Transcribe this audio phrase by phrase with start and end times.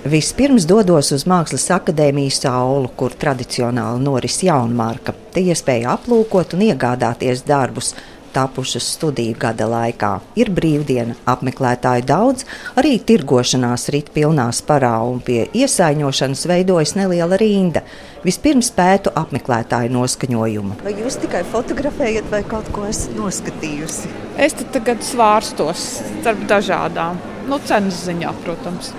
[0.00, 5.12] Vispirms dodos uz Mākslas akadēmijas saulu, kur tradicionāli noris jaunmarka.
[5.34, 7.90] Te iespēja aplūkot un iegādāties darbus,
[8.32, 10.14] tapušas studiju gada laikā.
[10.40, 12.46] Ir brīvdiena, apmeklētāju daudz,
[12.80, 17.84] arī tirgošanās rit pilnā sparā un pie iesaiņošanas veidojas neliela rinda.
[18.24, 20.80] Vispirms pētu apmeklētāju noskaņojumu.
[20.80, 24.16] Vai jūs tikai fotografējat vai kaut ko esat noskatījusi?
[24.40, 27.20] Es te tagad svārstos starp dažādām,
[27.52, 28.94] nu, cenas ziņā, protams.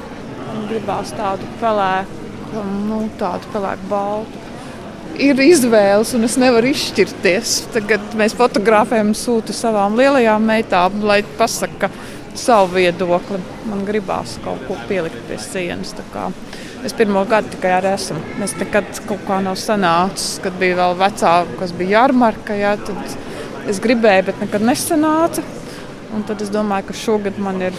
[0.52, 4.48] Man gribās tādu pelēku, nu, tādu pelēku baltu
[5.22, 7.56] ir izvēles, un es nevaru izšķirties.
[7.76, 11.92] Tagad mēs fotografējam, sūtu savām lielajām meitām, lai pasakā
[12.38, 13.40] savu viedokli.
[13.70, 15.94] Man gribās kaut ko pielikt pie sienas.
[16.82, 18.20] Es pirmo gadu tikai ar esmu.
[18.44, 22.58] Es nekad kaut kā nav sanācis, kad bija vēl vecāka, kas bija jārmarka.
[22.58, 25.46] Jā, tad es gribēju, bet nekad nesanāca.
[26.16, 27.78] Un tad es domāju, ka šogad man ir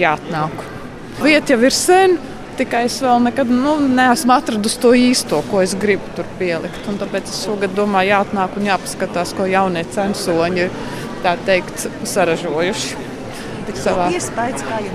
[0.00, 0.79] jāatnāk.
[1.20, 2.14] Vieta jau ir sen,
[2.56, 6.80] tikai es vēl nekad nu, neesmu atradusi to īsto, ko es gribu tur pielikt.
[6.88, 10.72] Un tāpēc es šogad domāju, jāatnāk un jāpaskatās, ko jaunie censoņi ir
[11.46, 13.06] teikt, saražojuši.
[13.70, 14.08] Savā.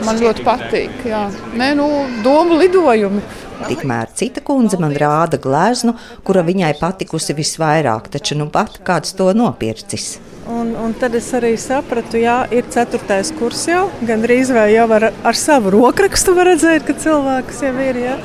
[0.03, 0.95] Man ļoti patīk.
[1.07, 1.21] Jā.
[1.55, 1.85] Nē, nu,
[2.25, 3.21] domu lidojumi.
[3.65, 5.95] Tikmēr cita kundze man rāda gleznu,
[6.27, 10.15] kura viņai patikusi visvairāk, taču nu pat kāds to nopircis.
[10.45, 13.87] Un, un tad es arī sapratu, ka ir ceturtais kurs jau.
[14.05, 18.01] Gan drīz vai jau ar, ar savu rokrakstu var redzēt, ka cilvēks jau ir.
[18.03, 18.17] Jā,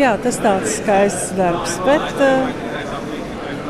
[0.00, 1.76] jā tas tāds skaists darbs.
[1.84, 2.48] Bet, uh,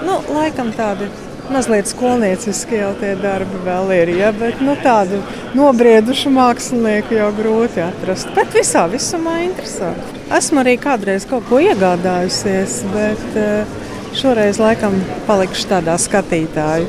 [0.06, 1.10] nu, laikam tādi
[1.52, 4.12] mazliet skolnieciski jau tie darbi vēl ir.
[4.18, 4.32] Ja?
[4.36, 5.20] Bet nu, tādu
[5.56, 8.30] nobriedušu mākslinieku jau grūti atrast.
[8.36, 10.22] Bet visā visumā interesanti.
[10.36, 13.76] Esmu arī kādreiz kaut ko iegādājusies, bet uh,
[14.16, 16.88] šoreiz laikam palikšu tādā skatītāju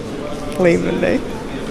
[0.63, 1.17] līmenī.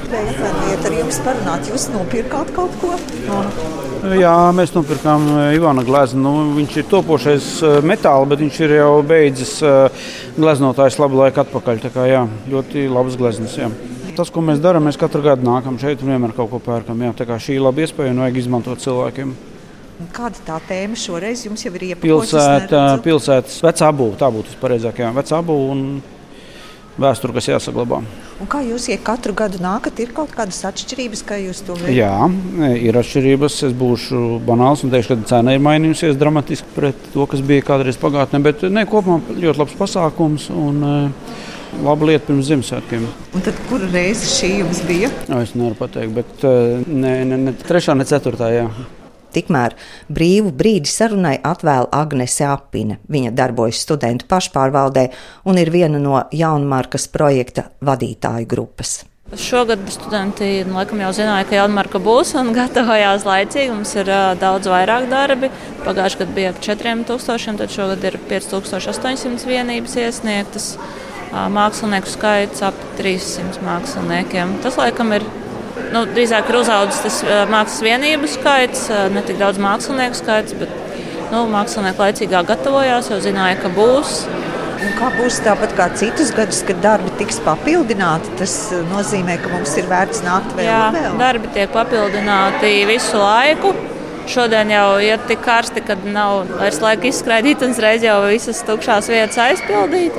[0.06, 2.94] Iet ar jums parunāt, jūs nopirkāt kaut ko?
[3.26, 3.85] No.
[4.16, 6.20] Jā, mēs nopirkām eh, Ivana gleznu.
[6.22, 11.42] Nu, viņš ir topošais eh, metāls, bet viņš ir jau beidzis eh, gleznotājs labu laiku
[11.42, 11.82] atpakaļ.
[11.86, 12.22] Tā kā jā,
[12.52, 13.56] ļoti labs gleznas.
[13.58, 13.70] Jā.
[14.16, 17.02] Tas, ko mēs darām, mēs katru gadu nākam šeit un vienmēr kaut ko pērkam.
[17.04, 17.12] Jā.
[17.16, 19.36] Tā kā šī ir laba iespēja un vajag izmantot cilvēkiem.
[20.12, 22.68] Kāda tā tēma šoreiz jums jau ir iepazīstināta?
[22.68, 25.00] Pilsēta, pilsētas vecā būvniecība, tā būtu pareizāk.
[25.00, 26.15] Jā, vecā būvniecība un
[27.00, 28.00] vēsture, kas jāsaglabā.
[28.40, 31.96] Un kā jūs, ja katru gadu nākat, ir kaut kādas atšķirības, kā jūs to vērtējat?
[31.96, 33.58] Jā, ir atšķirības.
[33.68, 38.00] Es būšu banāls un teikšu, ka cena ir mainījusies dramatiski pret to, kas bija kādreiz
[38.00, 38.42] pagātnē.
[38.44, 40.50] Bet ne, kopumā ļoti labs pasākums.
[40.54, 41.44] Un, eh,
[41.84, 43.02] Laba lieta pirms Ziemassvētkiem.
[43.36, 45.10] Un tad, kura reize šī jums bija?
[45.28, 46.46] O, es nevaru pateikt, bet
[46.88, 48.48] ne, ne, ne trešā, ne ceturtā.
[48.54, 48.70] Jā.
[49.36, 49.74] Tikmēr
[50.08, 53.00] brīvu brīdi sarunai atvēl Agnese Apine.
[53.12, 55.10] Viņa darbojas studentu pašpārvaldē
[55.44, 59.02] un ir viena no jaunmarkas projekta vadītāju grupas.
[59.34, 63.72] Šogad studenti nu, laikam jau zināja, ka jaunmarka būs un gatavojās laicīgi.
[63.74, 65.50] Mums ir uh, daudz vairāk darbi.
[65.82, 70.76] Pagājušajā gadā bija ap 4000, tad šogad ir 5800 vienības iesniegtas.
[70.76, 74.60] Uh, mākslinieku skaits ap 300 māksliniekiem.
[74.62, 75.26] Tas laikam ir
[75.94, 77.20] nu, drīzāk ir uzaugusi tas
[77.50, 80.72] mākslas vienību skaits, ne tik daudz mākslinieku skaits, bet
[81.32, 84.20] nu, mākslinieki laicīgāk gatavojās, jau zināja, ka būs.
[84.76, 88.30] Un kā būs tāpat kā citus gadus, kad darbi tiks papildināti?
[88.38, 88.54] Tas
[88.90, 90.68] nozīmē, ka mums ir vērts nākt vēl.
[90.68, 91.16] Jā, vēl.
[91.20, 93.72] darbi tiek papildināti visu laiku.
[94.30, 99.10] Šodien jau ir tik karsti, ka nav vairs laika izskraidīt un uzreiz jau visas tukšās
[99.10, 100.18] vietas aizpildīt.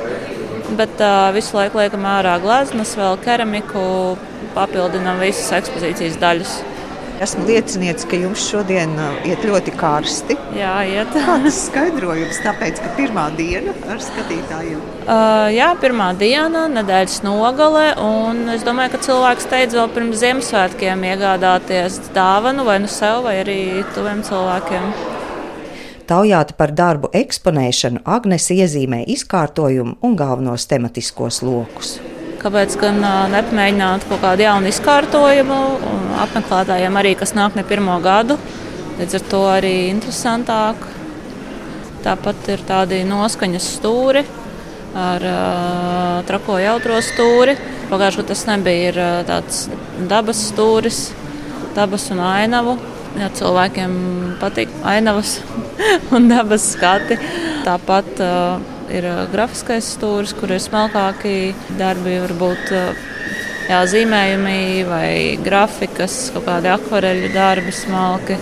[0.76, 4.18] Bet uh, visu laiku liekam ārā gleznas, vēl keramiku,
[4.56, 6.58] papildinām visas ekspozīcijas daļas.
[7.18, 8.92] Esmu liecinieks, ka jums šodien
[9.26, 10.36] iet ļoti karsti.
[10.54, 11.10] Jā, iet.
[11.16, 12.38] Kāds skaidrojums?
[12.44, 14.78] Tāpēc, ka pirmā diena ar skatītājiem.
[15.02, 17.88] Uh, jā, pirmā diena, nedēļas nogale.
[18.54, 23.60] Es domāju, ka cilvēks teica vēl pirms Ziemassvētkiem iegādāties dāvanu vai nu sev, vai arī
[23.96, 24.92] tuviem cilvēkiem.
[26.08, 31.98] Taujāta par darbu eksponēšanu, Agnēs iezīmē izkārtojumu un galvenos tematiskos lokus.
[32.40, 33.02] Kāpēc gan
[33.34, 35.58] nepamēģināt kaut kādu jaunu izkārtojumu,
[36.24, 38.38] apmeklētājiem arī, kas nāk ne pirmo gadu,
[38.96, 40.88] līdz ar to arī interesantāk.
[42.06, 44.24] Tāpat ir tādi noskaņas stūri
[44.96, 47.58] ar uh, trako jautro stūri.
[47.90, 49.66] Pagājušajā gadā tas nebija ir, uh, tāds
[50.08, 51.08] dabas stūris,
[51.76, 52.78] dabas un ainavu.
[53.18, 53.94] Ja cilvēkiem
[54.38, 55.38] patīk ainavas
[56.14, 57.18] un dabas skati.
[57.66, 58.60] Tāpat uh,
[58.94, 62.72] ir grafiskais stūris, kur ir smalkāki darbi, varbūt
[63.68, 65.10] jā, zīmējumi vai
[65.44, 68.38] grafikas, kaut kādi akvareļu darbi smalki.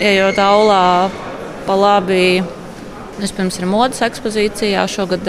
[0.00, 1.10] Ejot aulā
[1.66, 2.40] pa labi,
[3.20, 4.86] vispirms ir modes ekspozīcijā.
[4.90, 5.28] Šogad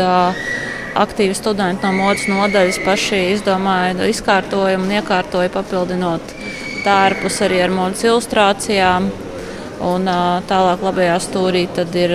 [1.02, 6.36] aktīvi studenti no modes nodaļas paši izdomāja izkārtojumu un iekārtoja papildinot
[6.86, 9.12] tērpus arī ar modes ilustrācijām.
[9.82, 10.10] Un
[10.50, 12.14] tālāk labajā stūrī tad ir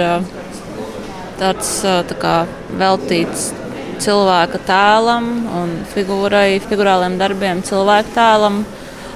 [1.41, 2.35] tāds tā kā
[2.79, 3.51] veltīts
[4.03, 8.65] cilvēka tēlam un figūrai, figurāliem darbiem, cilvēka tēlam.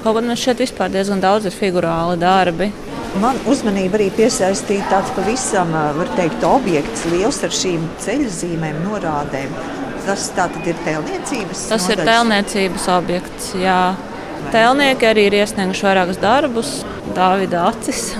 [0.01, 2.71] Kaut gan šeit vispār diezgan daudz ir figurāli darbi.
[3.21, 9.51] Man uzmanība arī piesaistīja tāds pavisam, var teikt, objekts liels ar šīm ceļzīmēm, norādēm.
[10.05, 11.65] Tas tad ir tēlniecības.
[11.69, 11.91] Tas nodaļas.
[11.91, 13.51] ir tēlniecības objekts.
[13.59, 13.81] Jā.
[14.49, 16.73] Tēlnieki arī ir iesnieguši vairākus darbus,
[17.15, 18.15] Dāvida acis,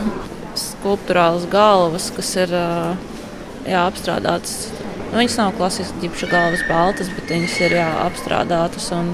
[0.59, 4.69] skulptūrālas galvas, kas ir jā, apstrādātas
[5.11, 9.09] Nu, viņas nav klasiski ģipša galvas baltas, bet viņas ir jā, apstrādātas un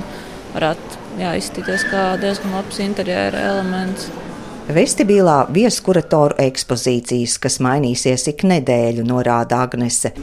[0.54, 4.12] varētu jā, izskatīties kā diezgan labs interjera elements.
[4.70, 10.14] Vestibilā vieskuratoru ekspozīcijas, kas mainīsies ik nedēļu, norāda Agnese.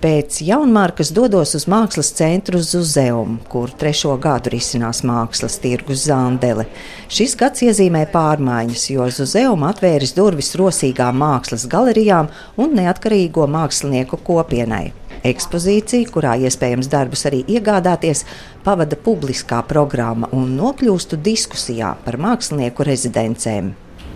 [0.00, 6.64] Pēc jaunmārkas dodos uz mākslas centru Zuzeumu, kur trešo gadu risinās mākslas tirgus Zandele.
[7.12, 14.86] Šis gads iezīmē pārmaiņas, jo Zuzeuma atvēris durvis rosīgām mākslas galerijām un neatkarīgo mākslinieku kopienai.
[15.20, 18.22] Ekspozīcija, kurā iespējams darbus arī iegādāties,
[18.64, 23.68] pavada publiskā programma un nokļūstu diskusijā par mākslinieku rezidencēm.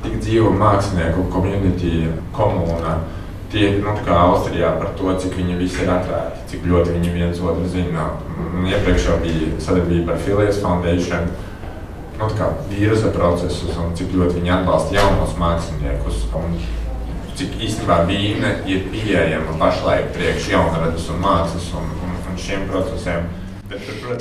[0.06, 2.96] Tik dzīvo mākslinieku komunitī, komūna
[3.54, 7.66] tie nu, Austrijā par to, cik viņi visi ir atvērti, cik ļoti viņi viens otru
[7.70, 8.10] zina.
[8.64, 11.28] Iepriekš jau bija sadarbība ar Filies Foundation,
[12.18, 16.26] nu, kā vīrusa procesus un cik ļoti viņi atbalsta jaunos māksliniekus.
[16.38, 16.58] Un,
[17.34, 23.26] cik īstenībā vīna ir pieejama pašlaik priekš jaunradas un mākslas un, un, un šiem procesiem.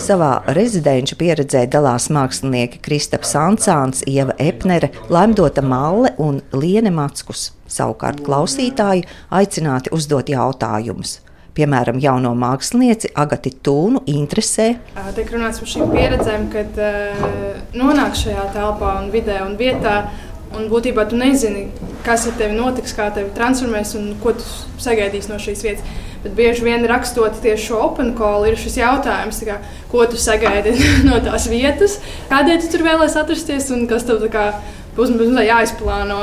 [0.01, 7.51] Savā rezidenču pieredzē dalās mākslinieki Kristaps Ansāns, Ieva Epnere, Lemdota Malle un Liene Matskus.
[7.69, 11.19] Savukārt klausītāji aicināti uzdot jautājumus.
[11.53, 14.71] Piemēram, jauno mākslinieci Agati Tūnu interesē.
[15.13, 17.25] Tiek runāts par šīm pieredzēm, kad uh,
[17.77, 19.99] nonāk šajā telpā un vidē un vietā.
[20.53, 21.67] Un būtībā tu nezini,
[22.05, 24.45] kas ar tevi notiks, kā tevi transformēs un ko tu
[24.81, 26.01] sagaidīsi no šīs vietas.
[26.23, 29.57] Bet bieži vien rakstot tieši šo open call, ir šis jautājums, kā,
[29.91, 30.71] ko tu sagaidi
[31.07, 31.97] no tās vietas,
[32.31, 34.23] kādēļ tu tur vēlēsies atrasties un kas tev
[34.95, 35.11] būs
[35.43, 36.21] jāizplāno.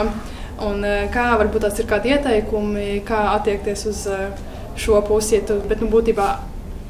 [0.60, 4.26] Un, eh, kā varbūt tās ir kādi ieteikumi, kā attiekties uz eh,
[4.76, 5.38] šo pusi.
[5.38, 6.26] Ja tu, bet nu, būtībā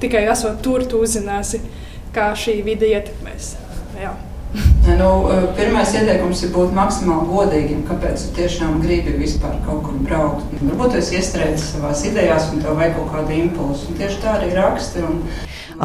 [0.03, 1.63] tikai esot tur, tu uzzināsi,
[2.15, 3.55] kā šī vide ietekmēs.
[4.01, 4.17] Jā.
[4.87, 9.99] Nu, eh, pirmais ieteikums ir būt maksimāli godīgam, kāpēc tu tiešām gribi vispār kaut kur
[10.07, 10.55] braukt.
[10.61, 13.95] Varbūt es iestrēdzu savā idejās, un tev vajag kaut kādu impulsu.
[14.01, 15.05] Tieši tā arī raksti.
[15.05, 15.23] Un...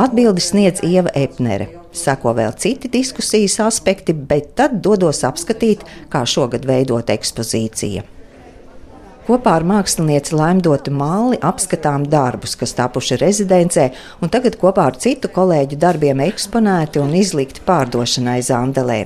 [0.06, 1.70] Atbildi sniedz Ieva Epnere.
[1.96, 8.15] Seko vēl citi diskusijas aspekti, bet tad dodos apskatīt, kā šogad veidot ekspozīcija.
[9.26, 13.88] Kopā ar mākslinieci Laimdotu Māli apskatām darbus, kas tapuši rezidencē,
[14.22, 19.00] un tagad kopā ar citu kolēģu darbiem eksponēti un izlikti pārdošanai Zandelē.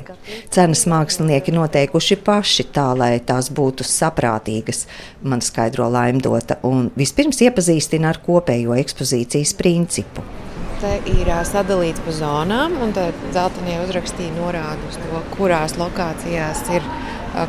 [0.51, 4.89] Cenas mākslinieki noteikuši paši tā, lai tās būtu saprātīgas,
[5.24, 10.27] man skaidro Laimdota, un vispirms iepazīstina ar kopējo ekspozīcijas principu
[10.80, 16.86] te ir sadalīts pa zonām, un dzeltenie uzrakstīja norāda uz to, kurās lokācijās ir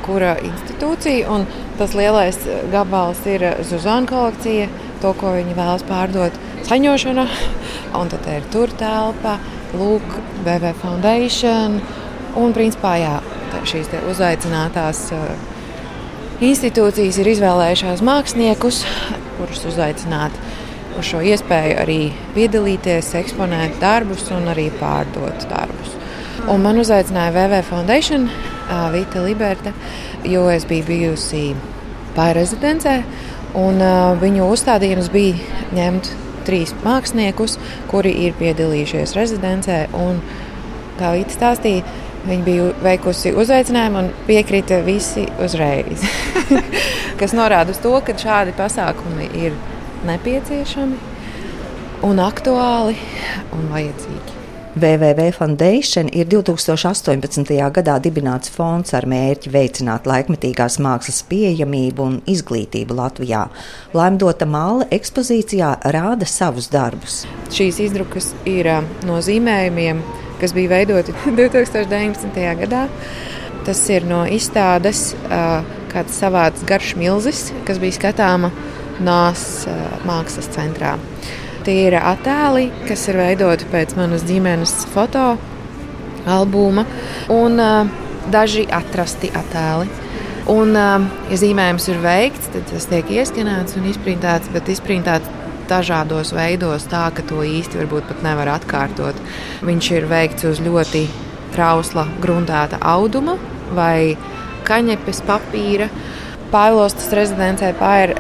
[0.05, 1.41] kura institūcija.
[1.81, 2.39] Tas lielais
[2.73, 4.69] gabals ir Zuzana kolekcija,
[5.03, 6.37] to, ko viņi vēlas pārdot
[6.69, 7.27] saņošanā.
[8.01, 9.39] Un tad ir tur telpa,
[9.75, 11.81] Lūk, BV Foundation.
[12.39, 13.17] Un, principā, jā,
[13.67, 15.09] šīs uzaicinātās
[16.41, 18.85] institūcijas ir izvēlējušās māksliniekus,
[19.39, 20.37] kurus uzaicināt
[20.99, 21.99] uz šo iespēju arī
[22.37, 25.97] piedalīties, eksponēt darbus un arī pārdot darbus.
[26.51, 28.29] Un man uzaicināja VV Foundation,
[28.95, 29.73] Vita Liberta,
[30.25, 31.45] jo es biju bijusi
[32.17, 33.01] pārrezidencē,
[33.59, 33.83] un
[34.21, 36.13] viņu uzstādījums bija ņemt
[36.47, 37.59] trīs māksliniekus,
[37.91, 39.83] kuri ir piedalījušies rezidencē.
[41.01, 46.03] Kā Vita stāstīja, Viņa bija veikusi uzaicinājumu un piekrita visi uzreiz.
[47.21, 49.57] kas norāda uz to, ka šādi pasākumi ir
[50.09, 50.99] nepieciešami
[52.09, 52.99] un aktuāli
[53.57, 54.40] un vajadzīgi.
[54.77, 57.71] WWW Foundation ir 2018.
[57.75, 63.49] gadā dibināts fonds ar mērķi veicināt laikmetīgās mākslas pieejamību un izglītību Latvijā.
[63.99, 67.25] Laimdota māla ekspozīcijā rāda savus darbus.
[67.51, 68.71] Šīs izdrukas ir
[69.11, 70.05] no zīmējumiem,
[70.39, 72.41] kas bija veidoti 2019.
[72.63, 72.87] gadā.
[73.67, 75.17] Tas ir no izstādes
[75.91, 78.55] kāds savāds garš milzis, kas bija skatāma
[79.01, 79.65] Nās
[80.05, 80.95] mākslas centrā.
[81.65, 85.35] Tie ir attēli, kas ir veidoti pēc manas ģimenes foto
[86.31, 86.87] albuma,
[87.33, 87.91] un uh,
[88.33, 89.89] daži atrasti attēli.
[90.51, 95.29] Un, uh, ja zīmējums ir veikts, tad tas tiek ieskanēts un izprintēts, bet izprintēts
[95.71, 99.19] dažādos veidos, tā ka to īsti varbūt pat nevar atkārtot.
[99.67, 101.05] Viņš ir veikts uz ļoti
[101.55, 103.37] trausla, gruntēta auduma
[103.77, 104.17] vai
[104.67, 105.91] kaņepes, papīra.
[106.51, 108.17] Pāvilostas rezidencē pāri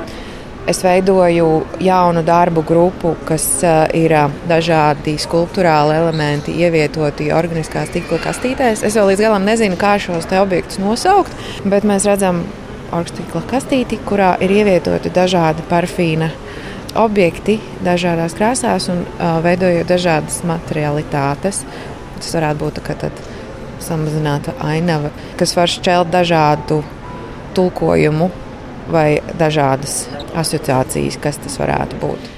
[0.69, 1.49] es veidoju
[1.81, 8.85] jaunu darbu grupu, kas uh, ir uh, dažādi skulptūrāli elementi ievietoti organiskās tīkla kastītēs.
[8.87, 11.33] Es vēl līdz galam nezinu, kā šos objektus nosaukt,
[11.65, 12.45] bet mēs redzam
[12.93, 16.31] orkestīkla kastīti, kurā ir ievietoti dažādi parfīna
[16.99, 21.65] objekti dažādās krāsās un uh, veidojot dažādas materialitātes.
[22.21, 23.11] Tas varētu būt tā
[23.81, 26.83] samazināta ainava, kas var šķelt dažādu
[27.57, 28.29] tulkojumu
[28.93, 30.05] vai dažādas
[30.39, 32.31] asociācijas, kas tas varētu būt.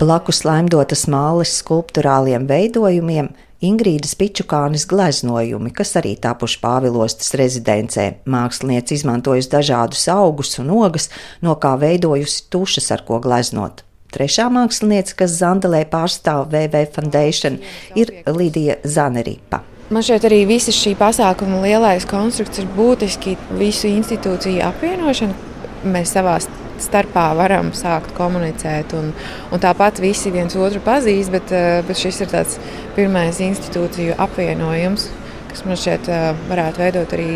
[0.00, 8.06] Blakus laimdotas māles skulptūrāliem veidojumiem Ingrīdas Pičukānis gleznojumi, kas arī tapuši Pāvilostas rezidencē.
[8.24, 11.10] Mākslinieci izmantojusi dažādus augus un ogas,
[11.44, 13.84] no kā veidojusi tušas, ar ko gleznot.
[14.14, 17.60] Trešā mākslinieca, kas Zandelē pārstāv VV Foundation,
[17.94, 19.60] ir Lidija Zaneripa.
[19.90, 25.49] Man šeit arī visa šī pasākuma lielais konstrukts ir būtiski visu institūciju apvienošana.
[25.84, 26.36] Mēs savā
[26.80, 28.94] starpā varam sākt komunicēt.
[28.98, 29.12] Un,
[29.52, 32.58] un tāpat visi viens otru pazīst, bet, eh, bet šis ir tāds
[32.96, 35.08] pirmais institūciju apvienojums,
[35.50, 37.30] kas man šķiet eh, varētu veidot arī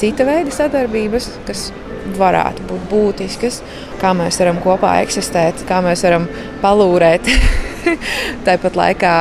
[0.00, 1.68] cita veida sadarbības, kas
[2.16, 3.60] varētu būt būtiskas,
[4.00, 6.26] kā mēs varam kopā eksistēt, kā mēs varam
[6.62, 7.28] palūrēt.
[8.46, 9.14] Tāpat laikā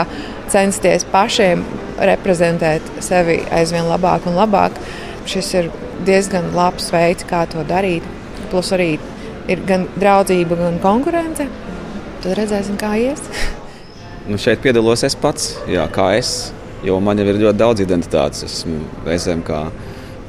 [0.51, 1.63] censties pašiem
[2.09, 4.79] reprezentēt sevi aizvien labāk un labāk.
[5.29, 5.69] Šis ir
[6.07, 8.07] diezgan labs veids, kā to darīt.
[8.49, 8.93] Plus arī
[9.49, 11.47] ir gan draudzība, gan konkurence.
[12.23, 13.21] Tad redzēsim, kā ies.
[14.29, 16.51] nu šeit piedalos es pats, jā, kā es.
[16.85, 18.45] Jo man jau ir ļoti daudz identitātes.
[18.47, 19.65] Esmu reizēm kā,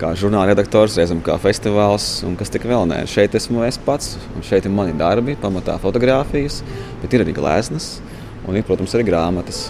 [0.00, 3.05] kā žurnāla redaktors, reizēm kā festivāls un kas tik vēl nē.
[3.11, 6.65] Šeit esmu es pats, un šeit ir mani darbi, pamatā fotografijas,
[7.03, 7.99] bet ir arī gleznas
[8.49, 9.69] un ir, protams, arī grāmatas.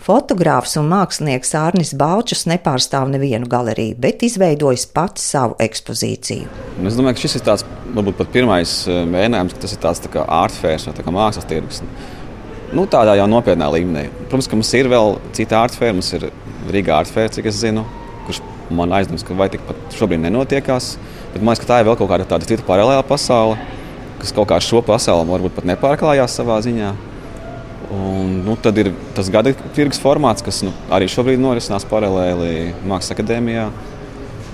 [0.00, 6.46] Fotogrāfs un mākslinieks Arnis Balčs nepārstāv nevienu galeriju, bet izveidojis pats savu ekspozīciju.
[6.88, 10.00] Es domāju, ka šis ir tāds, varbūt pat pirmais eh, mēģinājums, ka tas ir tāds
[10.00, 11.82] tā kā ārfērs vai kā mākslas tirgus.
[12.72, 14.06] Nu, tādā jau nopietnā līmenī.
[14.22, 16.30] Protams, ka mums ir vēl cita ārfēra, mums ir
[16.72, 17.84] Rīgā ārfēra, cik es zinu,
[18.24, 18.40] kurš
[18.72, 20.94] man aizdomas, ka vai tikpat šobrīd nenotiekās.
[21.34, 23.60] Bet man liekas, ka tā ir vēl kaut kāda tāda cita paralēla pasaule,
[24.22, 26.94] kas kaut kā šo pasauli varbūt pat nepārklājās savā ziņā.
[27.90, 33.16] Un, nu, tad ir tas gada tirgus formāts, kas nu, arī šobrīd norisinās paralēli Mākslas
[33.16, 33.64] akadēmijā.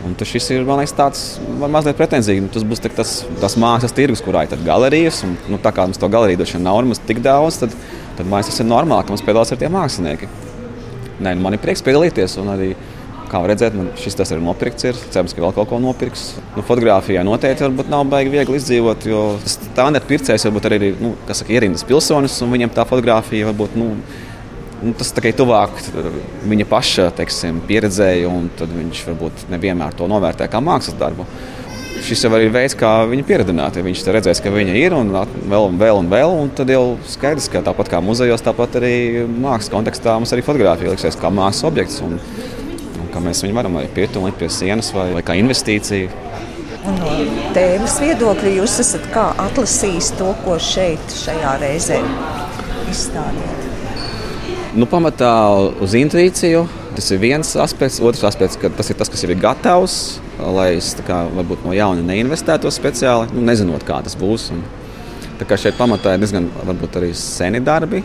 [0.06, 1.22] Un šis ir liekas, tāds
[1.58, 2.44] mazliet pretenzīgi.
[2.44, 5.22] Nu, tas būs tas, tas mākslas tirgus, kurā ir galerijas.
[5.26, 7.74] Un, nu, tā kā mums to galeriju vien nav nemaz tik daudz, tad,
[8.16, 10.28] tad man tas ir normāli, ka mums piedalās ar tiem mākslinieki.
[11.18, 12.38] Nē, nu, man ir prieks piedalīties.
[12.54, 12.70] Arī,
[13.26, 14.86] Kā redzēt, man šis tas ir nopirkts.
[14.86, 14.98] Ir.
[15.10, 16.28] Cerams, ka vēl kaut ko nopirks.
[16.54, 19.24] Nu, fotografijā noteikti nav baigi viegli izdzīvot, jo
[19.76, 23.76] tā nepircējs varbūt arī ir nu, saka, ierindas pilsonis, un viņam tā fotografija varbūt.
[23.80, 23.90] Nu,
[24.82, 25.78] nu, tas ir tuvāk
[26.46, 31.26] viņa paša teiksim, pieredzēji, un viņš varbūt nevienmēr to novērtē kā mākslas darbu.
[32.06, 33.78] Šis jau ir veids, kā viņu pieredzināt.
[33.78, 36.98] Ja viņš redzēs, ka viņa ir un vēl un vēl un vēl, un tad jau
[37.08, 38.92] skaidrs, ka tāpat kā muzejos, tāpat arī
[39.26, 42.02] mākslas kontekstā mums arī fotografija liksies kā mākslas objekts.
[42.04, 42.20] Un,
[43.16, 46.10] ka mēs viņu varam arī pietuvēt pie sienas vai, vai kā investīciju.
[46.86, 47.12] Un no
[47.56, 52.02] tēmas viedokļa jūs esat atlasījis to, ko šeit, šajā reizē
[52.92, 53.64] izstādījat?
[54.76, 55.32] Nu, pamatā
[55.80, 56.66] uz intuīciju.
[56.96, 57.98] Tas ir viens aspekts.
[58.04, 59.96] Otrs aspekts, ka tas ir tas, kas jau ir gatavs,
[60.40, 64.50] lai es kā, varbūt no jauna neinvestētu speciāli, nu, nezinot, kā tas būs.
[64.54, 64.62] Un,
[65.40, 68.00] tā kā šeit pamatā ir diezgan varbūt arī seni darbi,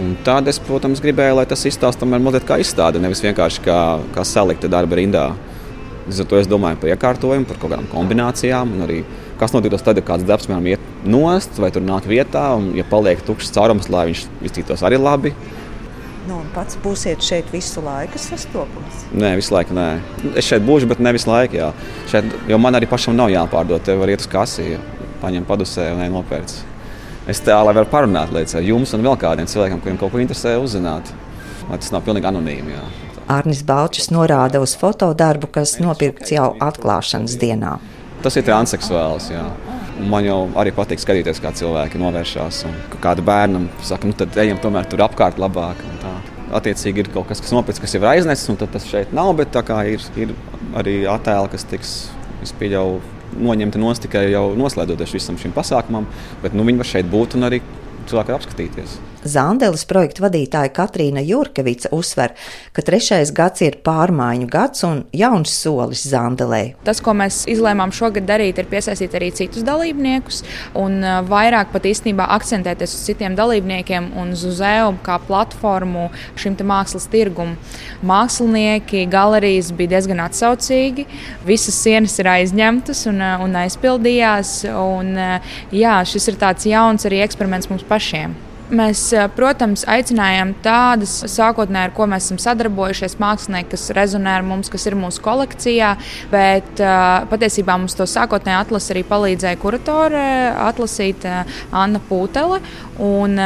[0.00, 3.80] Un tad es, protams, gribēju, lai tas izstāsta mazliet kā izstāde, nevis vienkārši kā,
[4.14, 5.28] kā salikta darba rindā.
[6.08, 8.74] Līdz ar to es domāju par iekārtojumu, par kaut kādām kombinācijām.
[8.84, 8.98] Arī,
[9.40, 12.84] kas notiktos tad, ja kāds darbs piemēram iet nost vai tur nāk vietā, un ja
[12.90, 15.32] paliek tukšs caurums, lai viņš iztītos arī labi.
[16.26, 19.06] Nu, pats būsiet šeit visu laiku sastopams?
[19.14, 19.88] Nē, visu laiku nē.
[20.34, 21.60] Es šeit būšu, bet ne visu laiku.
[21.60, 21.72] Jā.
[22.10, 23.84] Šeit, jo man arī pašam nav jāpārdod.
[23.84, 24.80] Te var iet uz kasiju,
[25.22, 26.64] paņemt padusē un nopērts
[27.30, 30.56] es tā lai varu parunāt līdz jums un vēl kādiem cilvēkiem, kuriem kaut ko interesē
[30.60, 31.12] uzzināt.
[31.70, 32.74] Lai tas nav pilnīgi anonīmi.
[32.76, 32.84] Jā.
[33.32, 37.78] Arnis Balčs norāda uz fotodarbu, kas nopirkts jau atklāšanas dienā.
[38.24, 39.30] Tas ir transseksuāls.
[39.32, 39.46] Jā.
[40.10, 42.64] Man jau arī patīk skatīties, kā cilvēki novēršas.
[43.00, 45.80] Kāda bērnam saka, nu tad ejam tomēr tur apkārt labāk.
[46.54, 49.32] Attiecīgi ir kaut kas, kas nopirkts, kas jau ir aiznesis, un tas šeit nav.
[49.38, 49.56] Bet
[49.88, 50.34] ir, ir
[50.76, 51.94] arī attēli, kas tiks,
[52.44, 53.00] es pieļauju,
[53.38, 56.06] noņemti no tikai jau noslēdzoties visam šim pasākumam,
[56.42, 57.60] bet nu, viņi var šeit būt un arī
[58.10, 58.96] cilvēki apskatīties.
[59.24, 62.34] Zandeles projekta vadītāja Katrīna Jurkevica uzsver,
[62.76, 66.74] ka trešais gads ir pārmaiņu gads un jauns solis Zandelē.
[66.84, 70.42] Tas, ko mēs izlēmām šogad darīt, ir piesaistīt arī citus dalībniekus
[70.80, 77.08] un vairāk pat īstenībā akcentēties uz citiem dalībniekiem un uz EOB kā platformu šim mākslas
[77.10, 77.56] tirgumam.
[78.04, 81.06] Mākslinieki, galerijas bija diezgan atsaucīgi,
[81.46, 84.56] visas sienas ir aizņemtas un, un aizpildījās.
[84.70, 85.14] Un,
[85.74, 88.36] jā, šis ir tāds jauns arī eksperiments mums pašiem.
[88.72, 94.42] Mēs, eh, protams, aicinājām tādas sākotnēji, ar ko mēs esam sadarbojušies, mākslinieki, kas rezonē ar
[94.42, 95.90] mums, kas ir mūsu kolekcijā.
[96.30, 100.24] Bet eh, patiesībā mums to sākotnēji atlasi arī palīdzēja kuratore
[100.64, 102.62] atlasīt eh, Anna Pūtele.
[103.04, 103.36] Un,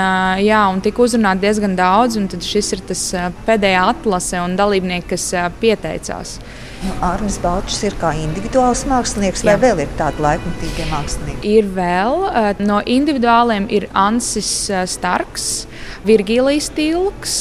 [0.44, 3.02] jā, un tika uzrunāti diezgan daudz, un šis ir tas
[3.46, 6.36] pēdējā atlase un dalībnieki, kas pieteicās.
[6.78, 9.62] Nu, Arnēs Balčs ir kā individuāls mākslinieks, vai Jā.
[9.64, 11.56] vēl ir tādi laikmatīgie mākslinieki?
[11.58, 12.22] Ir vēl
[12.62, 15.66] no individuāliem ir Ansis Starks,
[16.06, 17.34] Virgīlijs Tilks.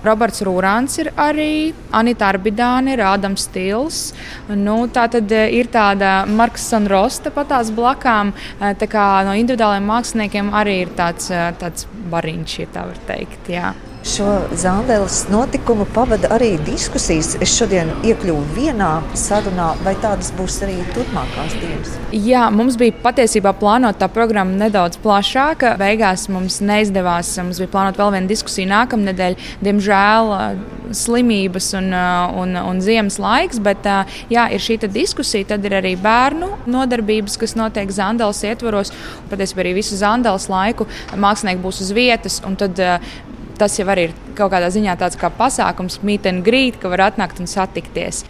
[0.00, 3.98] Roberts Rūrāns ir arī, Anita Arbidāne ir Ādams Stils.
[4.48, 8.32] Nu, tā tad ir tāda Marks Sanrosta patās blakām.
[8.62, 11.28] Tā kā no individuāliem māksliniekiem arī ir tāds,
[11.60, 11.84] tāds
[12.14, 13.52] bariņš, ja tā var teikt.
[13.52, 13.74] Jā.
[14.00, 14.24] Šo
[14.56, 17.34] Zāndēlas notikumu pavada arī diskusijas.
[17.44, 18.88] Es šodien iekļuvu vienā
[19.18, 21.98] sarunā, vai tādas būs arī turpmākās dienas?
[22.16, 25.74] Jā, mums bija patiesībā plānota tā programma nedaudz plašāka.
[25.80, 27.34] Beigās mums neizdevās.
[27.44, 29.36] Mums bija plānota vēl viena diskusija nākamnedēļ.
[29.68, 30.32] Diemžēl
[30.96, 31.92] slimības un,
[32.40, 33.84] un, un ziemas laiks, bet
[34.32, 35.52] jā, ir šī diskusija.
[35.52, 38.96] Tad ir arī bērnu nodarbības, kas notiek Zāndēlas ietvaros.
[39.28, 40.88] Patiesībā arī visu Zāndēlas laiku
[41.20, 42.40] mākslinieki būs uz vietas.
[42.40, 42.80] Tad
[43.60, 47.46] tas jau ir kaut kādā ziņā tāds kā pasākums, and greet, ka var atnākt un
[47.46, 48.24] satikties.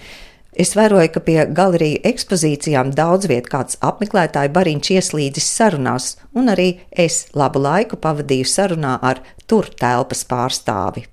[0.51, 6.81] Es vēroju, ka pie galeriju ekspozīcijām daudz vietā kāds apmeklētāju bariņš ieslīdis sarunās, un arī
[6.91, 11.07] es labu laiku pavadīju sarunā ar tur telpas pārstāvi.